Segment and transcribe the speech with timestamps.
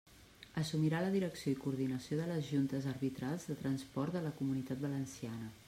[0.61, 5.55] Assumirà la direcció i coordinació de les juntes arbitrals de transport de la Comunitat Valenciana.